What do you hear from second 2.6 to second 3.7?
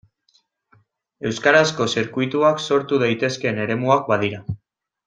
sortu daitezkeen